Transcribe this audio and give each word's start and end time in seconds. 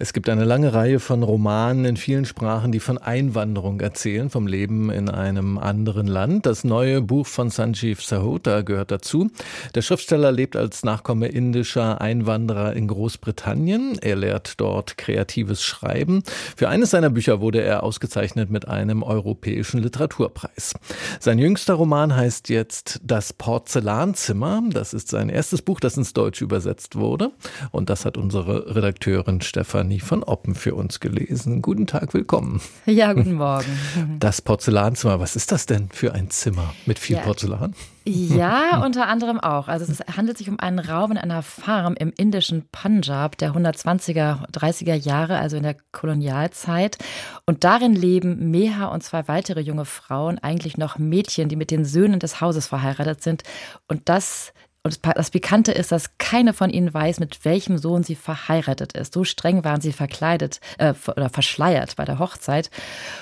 es 0.00 0.12
gibt 0.12 0.28
eine 0.28 0.44
lange 0.44 0.74
Reihe 0.74 1.00
von 1.00 1.24
Romanen 1.24 1.84
in 1.84 1.96
vielen 1.96 2.24
Sprachen, 2.24 2.70
die 2.70 2.78
von 2.78 2.98
Einwanderung 2.98 3.80
erzählen, 3.80 4.30
vom 4.30 4.46
Leben 4.46 4.90
in 4.90 5.08
einem 5.08 5.58
anderen 5.58 6.06
Land. 6.06 6.46
Das 6.46 6.62
neue 6.62 7.02
Buch 7.02 7.26
von 7.26 7.50
Sanjeev 7.50 8.00
Sahota 8.00 8.62
gehört 8.62 8.92
dazu. 8.92 9.28
Der 9.74 9.82
Schriftsteller 9.82 10.30
lebt 10.30 10.54
als 10.54 10.84
Nachkomme 10.84 11.26
indischer 11.26 12.00
Einwanderer 12.00 12.74
in 12.74 12.86
Großbritannien. 12.86 13.98
Er 14.00 14.14
lehrt 14.14 14.60
dort 14.60 14.98
kreatives 14.98 15.64
Schreiben. 15.64 16.22
Für 16.56 16.68
eines 16.68 16.90
seiner 16.90 17.10
Bücher 17.10 17.40
wurde 17.40 17.60
er 17.62 17.82
ausgezeichnet 17.82 18.50
mit 18.50 18.68
einem 18.68 19.02
europäischen 19.02 19.82
Literaturpreis. 19.82 20.74
Sein 21.18 21.40
jüngster 21.40 21.74
Roman 21.74 22.14
heißt 22.14 22.50
jetzt 22.50 23.00
Das 23.02 23.32
Porzellanzimmer. 23.32 24.62
Das 24.70 24.94
ist 24.94 25.08
sein 25.08 25.28
erstes 25.28 25.60
Buch, 25.60 25.80
das 25.80 25.96
ins 25.96 26.12
Deutsche 26.12 26.44
übersetzt 26.44 26.94
wurde. 26.94 27.32
Und 27.72 27.90
das 27.90 28.04
hat 28.04 28.16
unsere 28.16 28.76
Redakteurin 28.76 29.40
Stefan 29.40 29.87
Stefanie 29.88 30.00
von 30.00 30.22
Oppen 30.22 30.54
für 30.54 30.74
uns 30.74 31.00
gelesen. 31.00 31.62
Guten 31.62 31.86
Tag, 31.86 32.12
willkommen. 32.12 32.60
Ja, 32.84 33.12
guten 33.14 33.34
Morgen. 33.34 33.66
Das 34.18 34.42
Porzellanzimmer, 34.42 35.20
was 35.20 35.36
ist 35.36 35.52
das 35.52 35.66
denn 35.66 35.88
für 35.90 36.12
ein 36.12 36.30
Zimmer 36.30 36.74
mit 36.86 36.98
viel 36.98 37.16
ja. 37.16 37.22
Porzellan? 37.22 37.74
Ja, 38.04 38.82
unter 38.84 39.06
anderem 39.06 39.40
auch. 39.40 39.68
Also 39.68 39.90
es 39.90 40.00
handelt 40.14 40.36
sich 40.36 40.50
um 40.50 40.58
einen 40.58 40.78
Raum 40.78 41.12
in 41.12 41.18
einer 41.18 41.42
Farm 41.42 41.94
im 41.98 42.12
indischen 42.16 42.68
Punjab 42.70 43.38
der 43.38 43.52
120er, 43.52 44.50
30er 44.50 44.94
Jahre, 44.94 45.38
also 45.38 45.56
in 45.56 45.62
der 45.62 45.76
Kolonialzeit. 45.92 46.98
Und 47.46 47.64
darin 47.64 47.94
leben 47.94 48.50
Meha 48.50 48.86
und 48.86 49.02
zwei 49.02 49.26
weitere 49.28 49.60
junge 49.60 49.84
Frauen, 49.84 50.38
eigentlich 50.38 50.76
noch 50.76 50.98
Mädchen, 50.98 51.48
die 51.48 51.56
mit 51.56 51.70
den 51.70 51.84
Söhnen 51.84 52.18
des 52.20 52.40
Hauses 52.40 52.66
verheiratet 52.66 53.22
sind. 53.22 53.42
Und 53.86 54.08
das 54.08 54.52
und 54.88 55.16
das 55.18 55.30
Pikante 55.30 55.72
ist, 55.72 55.92
dass 55.92 56.16
keine 56.16 56.54
von 56.54 56.70
ihnen 56.70 56.94
weiß, 56.94 57.20
mit 57.20 57.44
welchem 57.44 57.76
Sohn 57.76 58.04
sie 58.04 58.14
verheiratet 58.14 58.94
ist. 58.94 59.12
So 59.12 59.22
streng 59.22 59.62
waren 59.62 59.82
sie 59.82 59.92
verkleidet 59.92 60.60
äh, 60.78 60.94
oder 61.08 61.28
verschleiert 61.28 61.96
bei 61.96 62.06
der 62.06 62.18
Hochzeit. 62.18 62.70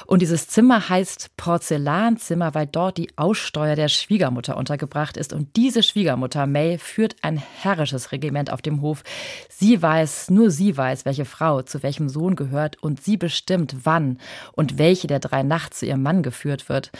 Und 0.06 0.22
dieses 0.22 0.46
Zimmer 0.46 0.88
heißt 0.88 1.36
Porzellanzimmer, 1.36 2.54
weil 2.54 2.68
dort 2.68 2.98
die 2.98 3.10
Aussteuer 3.16 3.74
der 3.74 3.88
Schwiegermutter 3.88 4.56
untergebracht 4.56 5.16
ist. 5.16 5.32
Und 5.32 5.56
diese 5.56 5.82
Schwiegermutter, 5.82 6.46
May, 6.46 6.78
führt 6.78 7.16
ein 7.22 7.36
herrisches 7.36 8.12
Regiment 8.12 8.52
auf 8.52 8.62
dem 8.62 8.80
Hof. 8.80 9.02
Sie 9.48 9.82
weiß, 9.82 10.30
nur 10.30 10.52
sie 10.52 10.76
weiß, 10.76 11.04
welche 11.04 11.24
Frau 11.24 11.62
zu 11.62 11.82
welchem 11.82 12.08
Sohn 12.08 12.36
gehört 12.36 12.80
und 12.80 13.02
sie 13.02 13.16
bestimmt, 13.16 13.74
wann 13.82 14.18
und 14.52 14.78
welche 14.78 15.08
der 15.08 15.18
drei 15.18 15.42
nachts 15.42 15.80
zu 15.80 15.86
ihrem 15.86 16.02
Mann 16.02 16.22
geführt 16.22 16.68
wird. 16.68 16.92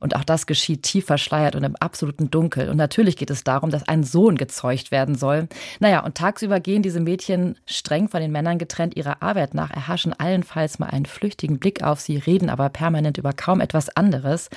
Und 0.00 0.16
auch 0.16 0.24
das 0.24 0.46
geschieht 0.46 0.82
tief 0.82 1.06
verschleiert 1.06 1.56
und 1.56 1.64
im 1.64 1.76
absoluten 1.76 2.30
Dunkel. 2.30 2.68
Und 2.68 2.76
natürlich 2.76 3.16
geht 3.16 3.30
es 3.30 3.44
darum, 3.44 3.70
dass 3.70 3.88
ein 3.88 4.04
Sohn 4.04 4.36
gezeugt 4.36 4.90
werden 4.90 5.14
soll. 5.14 5.48
Naja, 5.80 6.04
und 6.04 6.16
tagsüber 6.16 6.60
gehen 6.60 6.82
diese 6.82 7.00
Mädchen 7.00 7.58
streng 7.66 8.08
von 8.08 8.20
den 8.20 8.32
Männern 8.32 8.58
getrennt 8.58 8.96
ihrer 8.96 9.22
Arbeit 9.22 9.54
nach, 9.54 9.70
erhaschen 9.70 10.12
allenfalls 10.18 10.78
mal 10.78 10.90
einen 10.90 11.06
flüchtigen 11.06 11.58
Blick 11.58 11.82
auf 11.82 12.00
sie, 12.00 12.16
reden 12.16 12.50
aber 12.50 12.68
permanent 12.68 13.18
über 13.18 13.32
kaum 13.32 13.60
etwas 13.60 13.88
anderes. 13.90 14.50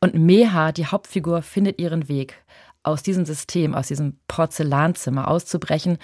Und 0.00 0.14
Meha, 0.14 0.72
die 0.72 0.86
Hauptfigur, 0.86 1.42
findet 1.42 1.80
ihren 1.80 2.08
Weg 2.08 2.42
aus 2.82 3.02
diesem 3.02 3.24
System, 3.24 3.74
aus 3.74 3.88
diesem 3.88 4.18
Porzellanzimmer 4.28 5.28
auszubrechen 5.28 5.98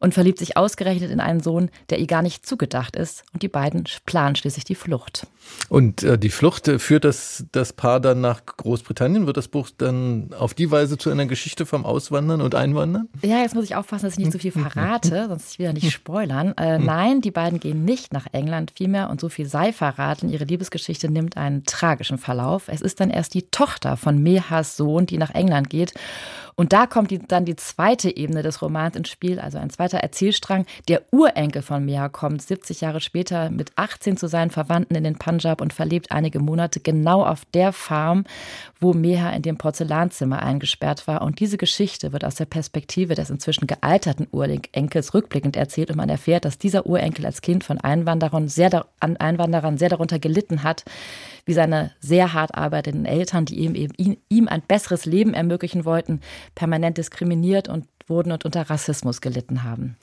und 0.00 0.14
verliebt 0.14 0.38
sich 0.38 0.56
ausgerechnet 0.56 1.10
in 1.10 1.20
einen 1.20 1.40
Sohn, 1.40 1.70
der 1.90 1.98
ihr 1.98 2.06
gar 2.06 2.22
nicht 2.22 2.46
zugedacht 2.46 2.96
ist. 2.96 3.24
Und 3.32 3.42
die 3.42 3.48
beiden 3.48 3.84
planen 4.06 4.36
schließlich 4.36 4.64
die 4.64 4.74
Flucht. 4.74 5.26
Und 5.68 6.02
äh, 6.02 6.18
die 6.18 6.28
Flucht 6.28 6.68
äh, 6.68 6.78
führt 6.78 7.04
das, 7.04 7.44
das 7.52 7.72
Paar 7.72 8.00
dann 8.00 8.20
nach 8.20 8.44
Großbritannien? 8.44 9.26
Wird 9.26 9.36
das 9.36 9.48
Buch 9.48 9.70
dann 9.76 10.30
auf 10.38 10.54
die 10.54 10.70
Weise 10.70 10.98
zu 10.98 11.10
einer 11.10 11.26
Geschichte 11.26 11.66
vom 11.66 11.84
Auswandern 11.84 12.40
und 12.40 12.54
Einwandern? 12.54 13.08
Ja, 13.22 13.38
jetzt 13.38 13.54
muss 13.54 13.64
ich 13.64 13.74
aufpassen, 13.74 14.04
dass 14.04 14.14
ich 14.14 14.18
nicht 14.18 14.32
zu 14.32 14.38
so 14.38 14.42
viel 14.42 14.52
verrate, 14.52 15.26
sonst 15.28 15.52
ich 15.52 15.58
wieder 15.58 15.72
nicht 15.72 15.90
spoilern. 15.90 16.54
Äh, 16.56 16.78
nein, 16.78 17.20
die 17.20 17.30
beiden 17.30 17.58
gehen 17.58 17.84
nicht 17.84 18.12
nach 18.12 18.26
England 18.32 18.72
vielmehr 18.76 19.10
und 19.10 19.20
so 19.20 19.28
viel 19.28 19.46
sei 19.46 19.72
verraten. 19.72 20.28
Ihre 20.28 20.44
Liebesgeschichte 20.44 21.10
nimmt 21.10 21.36
einen 21.36 21.64
tragischen 21.64 22.18
Verlauf. 22.18 22.68
Es 22.68 22.80
ist 22.80 23.00
dann 23.00 23.10
erst 23.10 23.34
die 23.34 23.50
Tochter 23.50 23.96
von 23.96 24.22
Mehas 24.22 24.76
Sohn, 24.76 25.06
die 25.06 25.18
nach 25.18 25.34
England 25.34 25.70
geht. 25.70 25.94
Und 26.58 26.72
da 26.72 26.88
kommt 26.88 27.12
die, 27.12 27.20
dann 27.20 27.44
die 27.44 27.54
zweite 27.54 28.16
Ebene 28.16 28.42
des 28.42 28.60
Romans 28.62 28.96
ins 28.96 29.10
Spiel, 29.10 29.38
also 29.38 29.58
ein 29.58 29.70
zweiter 29.70 29.98
Erzählstrang. 29.98 30.66
Der 30.88 31.02
Urenkel 31.12 31.62
von 31.62 31.84
Meha 31.84 32.08
kommt 32.08 32.42
70 32.42 32.80
Jahre 32.80 33.00
später 33.00 33.48
mit 33.48 33.70
18 33.76 34.16
zu 34.16 34.26
seinen 34.26 34.50
Verwandten 34.50 34.96
in 34.96 35.04
den 35.04 35.18
Punjab 35.18 35.60
und 35.60 35.72
verlebt 35.72 36.10
einige 36.10 36.40
Monate 36.40 36.80
genau 36.80 37.24
auf 37.24 37.44
der 37.54 37.72
Farm, 37.72 38.24
wo 38.80 38.92
Meha 38.92 39.30
in 39.30 39.42
dem 39.42 39.56
Porzellanzimmer 39.56 40.42
eingesperrt 40.42 41.06
war. 41.06 41.22
Und 41.22 41.38
diese 41.38 41.58
Geschichte 41.58 42.12
wird 42.12 42.24
aus 42.24 42.34
der 42.34 42.46
Perspektive 42.46 43.14
des 43.14 43.30
inzwischen 43.30 43.68
gealterten 43.68 44.26
Urenkels 44.32 45.14
rückblickend 45.14 45.56
erzählt 45.56 45.90
und 45.90 45.96
man 45.96 46.08
erfährt, 46.08 46.44
dass 46.44 46.58
dieser 46.58 46.86
Urenkel 46.86 47.24
als 47.24 47.40
Kind 47.40 47.62
von 47.62 47.78
Einwanderern 47.78 48.48
sehr, 48.48 48.84
an 48.98 49.16
Einwanderern 49.16 49.78
sehr 49.78 49.90
darunter 49.90 50.18
gelitten 50.18 50.64
hat, 50.64 50.84
wie 51.44 51.52
seine 51.52 51.92
sehr 52.00 52.32
hart 52.34 52.56
arbeitenden 52.56 53.06
Eltern, 53.06 53.44
die 53.44 53.60
ihm, 53.60 53.76
eben 53.76 54.16
ihm 54.28 54.48
ein 54.48 54.62
besseres 54.66 55.04
Leben 55.04 55.34
ermöglichen 55.34 55.84
wollten, 55.84 56.20
permanent 56.54 56.98
diskriminiert 56.98 57.68
und 57.68 57.84
wurden 58.08 58.32
und 58.32 58.44
unter 58.44 58.62
Rassismus 58.62 59.20
gelitten 59.20 59.64
haben. 59.64 59.96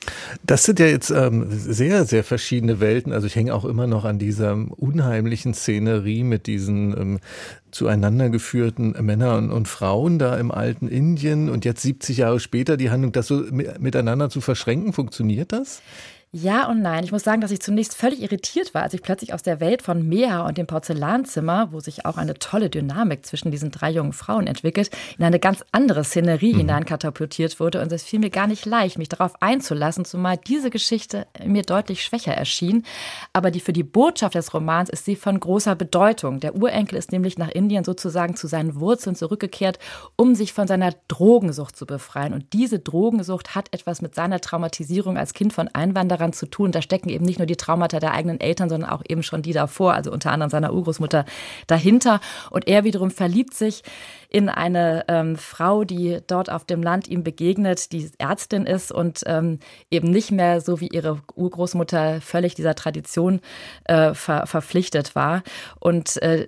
Das 0.44 0.64
sind 0.64 0.80
ja 0.80 0.86
jetzt 0.86 1.10
ähm, 1.10 1.48
sehr, 1.50 2.06
sehr 2.06 2.24
verschiedene 2.24 2.80
Welten. 2.80 3.12
Also 3.12 3.28
ich 3.28 3.36
hänge 3.36 3.54
auch 3.54 3.66
immer 3.66 3.88
noch 3.88 4.06
an 4.06 4.20
dieser 4.20 4.54
unheimlichen 4.54 5.54
Szenerie 5.54 6.24
mit 6.24 6.48
diesen 6.48 6.98
ähm, 6.98 7.20
zueinander 7.72 8.30
geführten 8.30 8.92
Männern 9.04 9.46
und, 9.46 9.52
und, 9.52 9.68
Frauen 9.68 10.20
da 10.20 10.38
im 10.38 10.52
alten 10.52 10.88
Indien 10.88 11.50
und 11.50 11.66
jetzt 11.66 11.82
70 11.82 12.18
Jahre 12.18 12.40
später 12.40 12.78
die 12.78 12.90
Handlung, 12.90 13.12
das 13.12 13.28
so 13.28 13.44
miteinander 13.80 14.30
zu 14.30 14.42
verschränken. 14.42 14.94
Funktioniert 14.94 15.52
das? 15.52 15.82
Ja 16.38 16.68
und 16.68 16.82
nein. 16.82 17.06
Ich 17.06 17.14
muss 17.14 17.24
sagen, 17.24 17.40
dass 17.40 17.52
ich 17.52 17.62
zunächst 17.62 17.96
völlig 17.96 18.22
irritiert 18.22 18.74
war, 18.74 18.84
als 18.84 18.94
ich 18.94 19.02
plötzlich 19.02 19.34
aus 19.34 19.42
der 19.42 19.62
Welt 19.62 19.82
von 19.82 20.06
Meha 20.06 20.46
und 20.46 20.58
dem 20.58 20.68
Porzellanzimmer, 20.68 21.70
wo 21.72 21.80
sich 21.80 22.06
auch 22.06 22.18
eine 22.18 22.34
tolle 22.34 22.70
Dynamik 22.70 23.26
zwischen 23.26 23.52
diesen 23.52 23.72
drei 23.72 23.90
jungen 23.90 24.12
Frauen 24.12 24.46
entwickelt, 24.46 24.90
in 25.18 25.24
eine 25.24 25.40
ganz 25.40 25.64
andere 25.72 26.04
Szenerie 26.04 26.52
mhm. 26.52 26.58
hineinkatapultiert 26.58 27.62
wurde. 27.62 27.82
Und 27.82 27.90
es 27.94 28.04
fiel 28.04 28.20
mir 28.20 28.32
gar 28.32 28.48
nicht 28.48 28.66
leicht, 28.66 28.98
mich 28.98 29.08
darauf 29.08 29.42
einzulassen, 29.42 30.04
zumal 30.04 30.36
diese 30.36 30.70
Geschichte 30.70 31.26
mir 31.46 31.62
deutlich 31.62 32.04
schwächer 32.04 32.34
erschien. 32.34 32.84
Aber 33.32 33.50
die, 33.50 33.62
für 33.62 33.72
die 33.72 33.84
Botschaft 33.84 34.36
des 34.36 34.54
Romans 34.54 34.90
ist 34.90 35.06
sie 35.06 35.16
von 35.16 35.40
großer 35.40 35.76
Bedeutung. 35.76 36.42
Der 36.42 36.58
Urenkel 36.58 36.98
ist 36.98 37.14
nämlich 37.14 37.38
nach 37.38 37.52
Indien 37.52 37.86
sozusagen 37.86 38.36
zu 38.36 38.48
seinen 38.48 38.78
Wurzeln 38.78 39.16
zurückgekehrt, 39.16 39.80
um 40.18 40.36
sich 40.36 40.52
von 40.52 40.68
seiner 40.68 40.92
Drogensucht 41.08 41.78
zu 41.78 41.86
befreien. 41.86 42.34
Und 42.34 42.52
diese 42.52 42.80
Drogensucht 42.80 43.56
hat 43.56 43.74
etwas 43.74 44.02
mit 44.02 44.16
seiner 44.16 44.42
Traumatisierung 44.42 45.18
als 45.18 45.34
Kind 45.34 45.54
von 45.54 45.70
Einwanderern 45.70 46.25
daran 46.26 46.34
zu 46.34 46.48
tun. 46.48 46.72
Da 46.72 46.82
stecken 46.82 47.10
eben 47.10 47.26
nicht 47.26 47.40
nur 47.40 47.46
die 47.46 47.56
Traumata 47.56 48.00
der 48.00 48.14
eigenen 48.14 48.40
Eltern, 48.40 48.70
sondern 48.70 48.90
auch 48.90 49.04
eben 49.08 49.24
schon 49.24 49.42
die 49.42 49.54
davor, 49.54 49.94
also 49.94 50.12
unter 50.12 50.32
anderem 50.32 50.50
seiner 50.50 50.74
Urgroßmutter 50.74 51.26
dahinter. 51.68 52.20
Und 52.50 52.68
er 52.68 52.84
wiederum 52.84 53.12
verliebt 53.12 53.54
sich 53.54 53.84
in 54.30 54.50
eine 54.50 55.06
ähm, 55.08 55.36
Frau, 55.38 55.84
die 55.84 56.20
dort 56.28 56.50
auf 56.52 56.66
dem 56.66 56.84
Land 56.84 57.08
ihm 57.08 57.24
begegnet, 57.24 57.92
die 57.92 58.10
Ärztin 58.18 58.66
ist 58.66 58.92
und 58.92 59.22
ähm, 59.26 59.60
eben 59.92 60.10
nicht 60.10 60.32
mehr 60.32 60.62
so 60.62 60.82
wie 60.82 60.88
ihre 60.88 61.22
Urgroßmutter 61.36 62.22
völlig 62.22 62.56
dieser 62.56 62.76
Tradition 62.76 63.40
äh, 63.86 64.14
ver 64.14 64.48
verpflichtet 64.48 65.16
war. 65.16 65.44
Und 65.80 66.22
äh, 66.22 66.48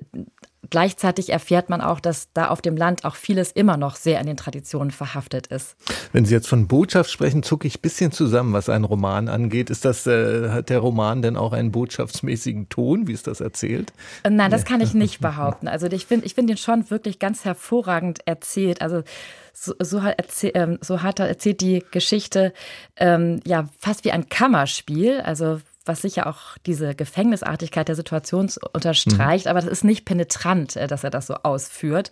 Gleichzeitig 0.70 1.30
erfährt 1.30 1.70
man 1.70 1.82
auch, 1.82 2.00
dass 2.00 2.32
da 2.34 2.48
auf 2.50 2.62
dem 2.62 2.78
Land 2.78 3.06
auch 3.06 3.16
vieles 3.16 3.52
immer 3.52 3.78
noch 3.78 3.96
sehr 3.96 4.20
an 4.20 4.26
den 4.26 4.38
Traditionen 4.38 4.92
verhaftet 4.92 5.48
ist. 5.48 5.76
Wenn 6.14 6.26
Sie 6.26 6.34
jetzt 6.34 6.48
von 6.48 6.68
Botschaft 6.68 7.12
sprechen, 7.12 7.44
zucke 7.44 7.68
ich 7.68 7.78
ein 7.78 7.82
bisschen 7.82 8.12
zusammen, 8.12 8.54
was 8.54 8.70
einen 8.70 8.86
Roman 8.86 9.30
angeht. 9.30 9.70
Ist 9.70 9.86
das, 9.86 10.08
äh, 10.08 10.50
hat 10.50 10.70
der 10.70 10.80
Roman 10.80 11.22
denn 11.22 11.38
auch 11.38 11.54
einen 11.54 11.72
botschaftsmäßigen 11.72 12.70
Ton, 12.70 13.08
wie 13.08 13.14
ist 13.14 13.28
das 13.28 13.42
erzählt? 13.42 13.94
Äh, 14.24 14.30
nein, 14.30 14.52
das 14.52 14.66
kann 14.66 14.82
ich 14.82 14.94
nicht 14.94 15.20
behaupten. 15.22 15.68
Also 15.68 15.88
ich 15.88 16.06
finde 16.06 16.26
ich 16.26 16.36
finde 16.36 16.54
ihn 16.54 16.58
schon 16.58 16.90
wirklich 16.90 17.20
ganz 17.20 17.46
hervorragend 17.46 18.20
erzählt. 18.26 18.82
Also 18.82 19.04
so, 19.54 19.74
so, 19.80 20.04
hat, 20.04 20.16
erzähl, 20.18 20.52
ähm, 20.54 20.78
so 20.82 21.02
hat 21.02 21.20
er 21.20 21.28
erzählt 21.28 21.62
die 21.62 21.84
Geschichte 21.92 22.54
ähm, 22.96 23.40
ja 23.46 23.70
fast 23.80 24.06
wie 24.06 24.12
ein 24.12 24.30
Kammerspiel. 24.30 25.22
Also 25.22 25.60
was 25.88 26.02
sicher 26.02 26.28
auch 26.28 26.58
diese 26.66 26.96
Gefängnisartigkeit 26.96 27.88
der 27.88 27.96
Situation 27.96 28.50
unterstreicht, 28.74 29.46
mhm. 29.46 29.52
aber 29.52 29.62
das 29.62 29.70
ist 29.70 29.84
nicht 29.84 30.06
penetrant, 30.06 30.76
äh, 30.76 30.88
dass 30.88 31.04
er 31.04 31.10
das 31.10 31.28
so 31.28 31.36
ausführt. 31.36 32.12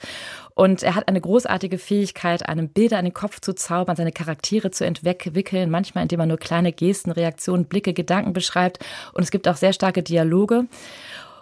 Und 0.53 0.83
er 0.83 0.95
hat 0.95 1.07
eine 1.07 1.19
großartige 1.19 1.77
Fähigkeit, 1.77 2.47
einem 2.47 2.69
Bilder 2.69 2.97
in 2.99 3.05
den 3.05 3.13
Kopf 3.13 3.41
zu 3.41 3.53
zaubern, 3.53 3.95
seine 3.95 4.11
Charaktere 4.11 4.71
zu 4.71 4.85
entwickeln, 4.85 5.69
manchmal 5.69 6.03
indem 6.03 6.21
er 6.21 6.25
nur 6.25 6.37
kleine 6.37 6.71
Gesten, 6.71 7.11
Reaktionen, 7.11 7.65
Blicke, 7.65 7.93
Gedanken 7.93 8.33
beschreibt. 8.33 8.79
Und 9.13 9.23
es 9.23 9.31
gibt 9.31 9.47
auch 9.47 9.57
sehr 9.57 9.73
starke 9.73 10.01
Dialoge. 10.01 10.65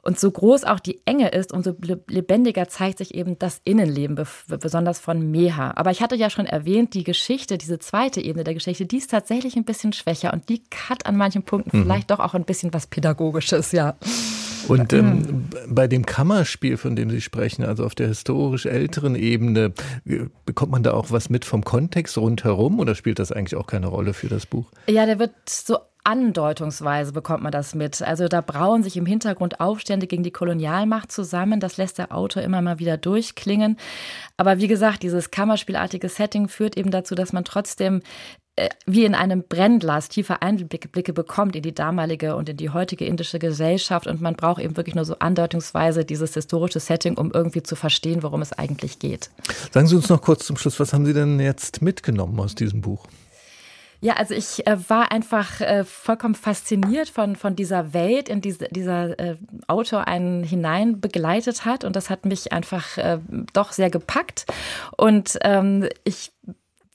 Und 0.05 0.19
so 0.19 0.29
groß 0.29 0.65
auch 0.65 0.81
die 0.81 1.01
Enge 1.05 1.29
ist, 1.29 1.53
umso 1.53 1.73
lebendiger 2.09 2.67
zeigt 2.67 2.97
sich 2.97 3.15
eben 3.15 3.39
das 3.39 3.61
Innenleben, 3.63 4.19
besonders 4.59 4.99
von 4.99 5.31
Meha. 5.31 5.71
Aber 5.77 5.91
ich 5.91 6.01
hatte 6.01 6.15
ja 6.15 6.29
schon 6.29 6.45
erwähnt, 6.45 6.93
die 6.93 7.05
Geschichte, 7.05 7.57
diese 7.57 7.79
zweite 7.79 8.19
Ebene 8.19 8.43
der 8.43 8.53
Geschichte, 8.53 8.85
die 8.85 8.97
ist 8.97 9.11
tatsächlich 9.11 9.55
ein 9.55 9.63
bisschen 9.63 9.93
schwächer 9.93 10.33
und 10.33 10.49
die 10.49 10.61
hat 10.89 11.05
an 11.05 11.15
manchen 11.15 11.43
Punkten 11.43 11.77
mhm. 11.77 11.83
vielleicht 11.83 12.11
doch 12.11 12.19
auch 12.19 12.33
ein 12.33 12.43
bisschen 12.43 12.73
was 12.73 12.85
Pädagogisches, 12.87 13.71
ja. 13.71 13.95
Und 14.67 14.93
ähm, 14.93 15.49
bei 15.67 15.87
dem 15.87 16.05
Kammerspiel, 16.05 16.77
von 16.77 16.95
dem 16.95 17.09
Sie 17.09 17.21
sprechen, 17.21 17.63
also 17.63 17.85
auf 17.85 17.95
der 17.95 18.07
historisch 18.07 18.65
älteren 18.65 19.15
Ebene, 19.15 19.73
äh, 20.05 20.25
bekommt 20.45 20.71
man 20.71 20.83
da 20.83 20.93
auch 20.93 21.11
was 21.11 21.29
mit 21.29 21.45
vom 21.45 21.63
Kontext 21.63 22.17
rundherum 22.17 22.79
oder 22.79 22.95
spielt 22.95 23.19
das 23.19 23.31
eigentlich 23.31 23.55
auch 23.55 23.67
keine 23.67 23.87
Rolle 23.87 24.13
für 24.13 24.27
das 24.27 24.45
Buch? 24.45 24.71
Ja, 24.87 25.05
der 25.05 25.19
wird 25.19 25.31
so 25.47 25.77
andeutungsweise 26.03 27.11
bekommt 27.13 27.43
man 27.43 27.51
das 27.51 27.75
mit. 27.75 28.01
Also 28.01 28.27
da 28.27 28.41
brauen 28.41 28.83
sich 28.83 28.97
im 28.97 29.05
Hintergrund 29.05 29.59
Aufstände 29.59 30.07
gegen 30.07 30.23
die 30.23 30.31
Kolonialmacht 30.31 31.11
zusammen. 31.11 31.59
Das 31.59 31.77
lässt 31.77 31.97
der 31.97 32.13
Autor 32.13 32.43
immer 32.43 32.61
mal 32.61 32.79
wieder 32.79 32.97
durchklingen. 32.97 33.77
Aber 34.37 34.59
wie 34.59 34.67
gesagt, 34.67 35.03
dieses 35.03 35.31
Kammerspielartige 35.31 36.09
Setting 36.09 36.47
führt 36.47 36.77
eben 36.77 36.91
dazu, 36.91 37.15
dass 37.15 37.33
man 37.33 37.45
trotzdem 37.45 38.01
äh, 38.55 38.69
wie 38.85 39.03
in 39.03 39.15
einem 39.15 39.43
Brennglas 39.47 40.09
tiefe 40.09 40.43
Einblicke 40.43 41.13
bekommt 41.13 41.55
in 41.55 41.63
die 41.63 41.73
damalige 41.73 42.35
und 42.35 42.49
in 42.49 42.57
die 42.57 42.69
heutige 42.69 43.05
indische 43.05 43.39
Gesellschaft. 43.39 44.05
Und 44.05 44.21
man 44.21 44.35
braucht 44.35 44.61
eben 44.61 44.77
wirklich 44.77 44.93
nur 44.93 45.05
so 45.05 45.17
andeutungsweise 45.17 46.05
dieses 46.05 46.35
historische 46.35 46.79
Setting, 46.79 47.17
um 47.17 47.31
irgendwie 47.31 47.63
zu 47.63 47.75
verstehen, 47.75 48.21
worum 48.21 48.43
es 48.43 48.53
eigentlich 48.53 48.99
geht. 48.99 49.31
Sagen 49.71 49.87
Sie 49.87 49.95
uns 49.95 50.09
noch 50.09 50.21
kurz 50.21 50.45
zum 50.45 50.57
Schluss, 50.57 50.79
was 50.79 50.93
haben 50.93 51.05
Sie 51.05 51.13
denn 51.13 51.39
jetzt 51.39 51.81
mitgenommen 51.81 52.39
aus 52.39 52.53
diesem 52.53 52.81
Buch? 52.81 53.07
Ja, 54.03 54.15
also 54.15 54.33
ich 54.33 54.67
äh, 54.67 54.77
war 54.89 55.13
einfach 55.13 55.61
äh, 55.61 55.85
vollkommen 55.85 56.35
fasziniert 56.35 57.07
von, 57.07 57.37
von 57.37 57.55
dieser 57.55 57.93
Welt, 57.93 58.27
in 58.27 58.41
die 58.41 58.53
dieser 58.69 59.17
äh, 59.17 59.37
Autor 59.67 60.09
einen 60.09 60.43
hinein 60.43 60.99
begleitet 60.99 61.63
hat. 61.63 61.85
Und 61.85 61.95
das 61.95 62.09
hat 62.09 62.25
mich 62.25 62.51
einfach 62.51 62.97
äh, 62.97 63.19
doch 63.53 63.71
sehr 63.71 63.89
gepackt. 63.89 64.45
Und 64.97 65.39
ähm, 65.43 65.87
ich, 66.03 66.33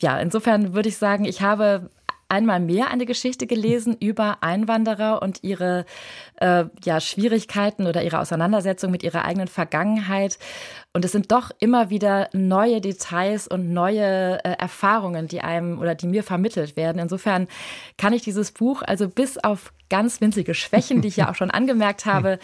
ja, 0.03 0.21
insofern 0.21 0.75
würde 0.75 0.91
ich 0.91 0.99
sagen, 0.99 1.25
ich 1.25 1.41
habe 1.41 1.89
einmal 2.29 2.61
mehr 2.61 2.91
eine 2.91 3.07
Geschichte 3.07 3.47
gelesen 3.47 3.97
über 3.99 4.39
Einwanderer 4.43 5.23
und 5.23 5.43
ihre 5.43 5.87
äh, 6.41 6.65
ja, 6.85 7.01
Schwierigkeiten 7.01 7.87
oder 7.87 8.03
ihre 8.03 8.19
Auseinandersetzung 8.19 8.91
mit 8.91 9.03
ihrer 9.03 9.25
eigenen 9.25 9.49
Vergangenheit. 9.49 10.39
Und 10.93 11.05
es 11.05 11.13
sind 11.13 11.33
doch 11.33 11.51
immer 11.59 11.91
wieder 11.91 12.29
neue 12.33 12.81
Details 12.81 13.49
und 13.49 13.73
neue 13.73 14.45
äh, 14.45 14.57
Erfahrungen, 14.59 15.29
die 15.29 15.41
einem 15.41 15.79
oder 15.79 15.95
die 15.95 16.07
mir 16.07 16.23
vermittelt 16.23 16.77
werden. 16.77 17.01
Insofern 17.01 17.49
kann 17.97 18.13
ich 18.13 18.23
dieses 18.23 18.53
Buch 18.53 18.83
also 18.83 19.09
bis 19.09 19.39
auf 19.39 19.73
ganz 19.89 20.21
winzige 20.21 20.55
Schwächen, 20.55 21.01
die 21.01 21.09
ich 21.09 21.17
ja 21.17 21.31
auch 21.31 21.35
schon 21.35 21.51
angemerkt 21.51 22.05
habe, 22.07 22.39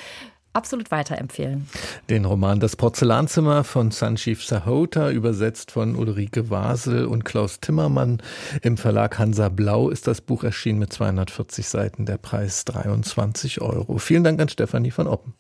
absolut 0.55 0.91
weiterempfehlen. 0.91 1.69
Den 2.09 2.25
Roman 2.25 2.61
Das 2.61 2.77
Porzellanzimmer 2.77 3.65
von 3.65 3.91
Sanjeev 3.91 4.43
Sahota, 4.43 5.11
übersetzt 5.11 5.71
von 5.71 5.97
Ulrike 5.97 6.51
Wasel 6.51 7.07
und 7.07 7.25
Klaus 7.25 7.61
Timmermann. 7.61 8.23
Im 8.63 8.77
Verlag 8.77 9.19
Hansa 9.19 9.49
Blau 9.49 9.91
ist 9.91 10.07
das 10.07 10.21
Buch 10.21 10.45
erschienen 10.45 10.79
mit 10.79 10.93
240 10.93 11.69
Seiten, 11.69 12.07
der 12.07 12.19
Preis 12.19 12.65
23 12.65 13.61
Euro. 13.61 13.99
Vielen 13.99 14.25
Dank 14.25 14.41
an 14.41 14.49
Stefanie 14.49 14.91
von 14.91 15.07
Oppen. 15.07 15.35